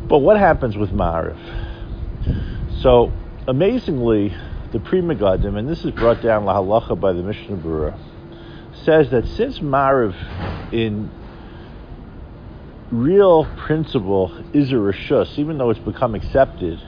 But 0.08 0.18
what 0.18 0.38
happens 0.38 0.76
with 0.76 0.90
Ma'ariv? 0.90 1.38
So, 2.82 3.12
amazingly, 3.46 4.34
the 4.72 4.80
Pri 4.80 5.00
Megadim, 5.00 5.58
and 5.58 5.68
this 5.68 5.84
is 5.84 5.92
brought 5.92 6.22
down 6.22 6.44
La 6.44 6.60
Halacha 6.60 6.98
by 6.98 7.12
the 7.12 7.22
Mishnah 7.22 7.56
Berurah, 7.56 7.98
says 8.84 9.10
that 9.10 9.26
since 9.26 9.60
Mariv 9.60 10.14
in 10.72 11.10
real 12.90 13.46
principle 13.56 14.44
is 14.52 14.70
a 14.70 14.74
rishus, 14.74 15.38
even 15.38 15.58
though 15.58 15.70
it's 15.70 15.80
become 15.80 16.14
accepted 16.14 16.80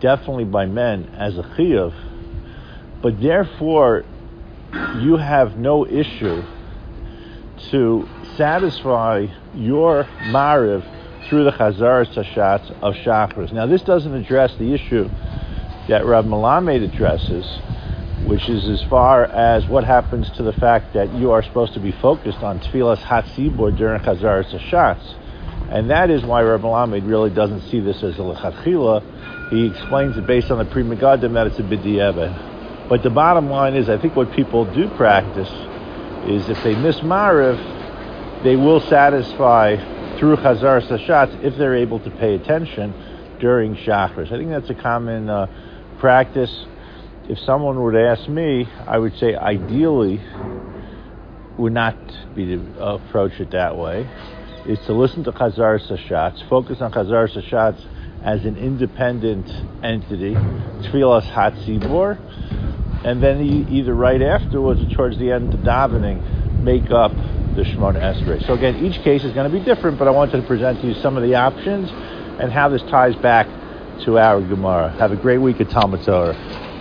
definitely 0.00 0.44
by 0.44 0.66
men 0.66 1.04
as 1.16 1.38
a 1.38 1.42
chiyuv, 1.42 1.94
but 3.00 3.20
therefore 3.20 4.04
you 5.00 5.16
have 5.16 5.56
no 5.56 5.86
issue 5.86 6.42
to 7.70 8.08
satisfy 8.36 9.26
your 9.54 10.04
mariv 10.24 10.84
through 11.28 11.44
the 11.44 11.52
chazar 11.52 12.06
tashatz 12.12 12.70
of 12.82 12.94
Shachris. 12.94 13.52
Now 13.52 13.66
this 13.66 13.82
doesn't 13.82 14.14
address 14.14 14.54
the 14.56 14.74
issue 14.74 15.08
that 15.88 16.06
Rav 16.06 16.24
Malamed 16.24 16.84
addresses, 16.84 17.46
which 18.26 18.48
is 18.48 18.68
as 18.68 18.82
far 18.88 19.24
as 19.24 19.66
what 19.66 19.84
happens 19.84 20.30
to 20.32 20.42
the 20.42 20.52
fact 20.52 20.94
that 20.94 21.12
you 21.14 21.32
are 21.32 21.42
supposed 21.42 21.74
to 21.74 21.80
be 21.80 21.92
focused 21.92 22.38
on 22.38 22.60
tefillas 22.60 22.98
hatzibur 22.98 23.76
during 23.76 24.00
chazar 24.00 24.44
Hashatz. 24.44 25.18
And 25.70 25.90
that 25.90 26.10
is 26.10 26.22
why 26.22 26.42
Rabbi 26.42 26.68
Lamed 26.68 27.04
really 27.04 27.30
doesn't 27.30 27.62
see 27.62 27.80
this 27.80 28.02
as 28.02 28.16
a 28.16 28.22
lechatchila. 28.22 29.50
He 29.50 29.66
explains 29.66 30.16
it 30.16 30.26
based 30.26 30.50
on 30.50 30.58
the 30.58 30.64
Pri 30.64 30.82
Megadim 30.82 31.32
that 31.34 31.46
it's 31.46 31.58
a 31.58 31.62
bidiyevah. 31.62 32.88
But 32.88 33.02
the 33.02 33.10
bottom 33.10 33.48
line 33.48 33.74
is, 33.74 33.88
I 33.88 33.98
think 33.98 34.14
what 34.14 34.32
people 34.32 34.64
do 34.66 34.88
practice 34.90 35.50
is 36.28 36.48
if 36.48 36.62
they 36.62 36.74
miss 36.74 37.00
Mariv, 37.00 38.42
they 38.44 38.56
will 38.56 38.80
satisfy 38.80 39.76
through 40.18 40.36
Chazar 40.36 40.86
Sashat 40.86 41.42
if 41.42 41.56
they're 41.56 41.76
able 41.76 42.00
to 42.00 42.10
pay 42.10 42.34
attention 42.34 42.92
during 43.40 43.74
Shachris. 43.74 44.30
I 44.30 44.38
think 44.38 44.50
that's 44.50 44.70
a 44.70 44.74
common 44.74 45.28
uh, 45.28 45.46
practice 46.02 46.66
if 47.28 47.38
someone 47.38 47.78
were 47.78 47.92
to 47.92 48.08
ask 48.08 48.28
me, 48.28 48.68
I 48.88 48.98
would 48.98 49.16
say 49.18 49.36
ideally 49.36 50.20
would 51.56 51.72
not 51.72 51.96
be 52.34 52.44
to 52.46 52.82
approach 52.82 53.38
it 53.38 53.52
that 53.52 53.76
way. 53.76 54.10
Is 54.66 54.80
to 54.86 54.94
listen 54.94 55.22
to 55.24 55.32
Chazar 55.32 55.78
Sashatz, 55.88 56.48
focus 56.48 56.80
on 56.80 56.90
Chazar 56.90 57.30
Sashatz 57.32 57.80
as 58.24 58.44
an 58.44 58.56
independent 58.56 59.48
entity, 59.84 60.34
Tfilas 60.34 61.30
Hatzibor, 61.30 62.18
and 63.04 63.22
then 63.22 63.40
either 63.70 63.94
right 63.94 64.22
afterwards 64.22 64.80
or 64.82 64.90
towards 64.96 65.18
the 65.18 65.30
end 65.30 65.54
of 65.54 65.60
davening, 65.60 66.62
make 66.64 66.90
up 66.90 67.12
the 67.54 67.62
Shemona 67.62 68.00
Esrei. 68.00 68.44
So 68.44 68.54
again, 68.54 68.84
each 68.84 69.00
case 69.04 69.22
is 69.22 69.32
going 69.32 69.48
to 69.48 69.56
be 69.56 69.64
different, 69.64 70.00
but 70.00 70.08
I 70.08 70.10
wanted 70.10 70.40
to 70.40 70.46
present 70.48 70.80
to 70.80 70.88
you 70.88 70.94
some 70.94 71.16
of 71.16 71.22
the 71.22 71.36
options 71.36 71.88
and 72.40 72.50
how 72.50 72.68
this 72.68 72.82
ties 72.82 73.14
back 73.16 73.46
to 74.04 74.18
our 74.18 74.40
Gemara. 74.40 74.94
Have 74.98 75.12
a 75.12 75.16
great 75.16 75.38
week 75.38 75.60
at 75.60 75.70
Talmud 75.70 76.02
Torah. 76.02 76.71